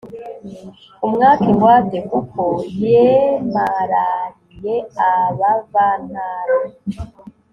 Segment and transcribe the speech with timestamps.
[1.05, 2.41] umwake ingwate kuko
[2.81, 4.75] yemarariye
[5.11, 6.25] abavantara